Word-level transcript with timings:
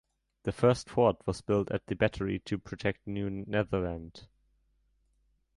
The 0.45 0.51
first 0.51 0.89
fort 0.89 1.17
was 1.27 1.41
built 1.41 1.69
at 1.69 1.85
the 1.85 1.95
Battery 1.95 2.39
to 2.39 2.57
protect 2.57 3.05
New 3.05 3.29
Netherland. 3.29 4.25